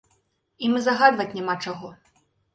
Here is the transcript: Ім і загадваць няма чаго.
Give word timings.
Ім 0.67 0.77
і 0.79 0.81
загадваць 0.87 1.29
няма 1.37 1.55
чаго. 1.69 1.93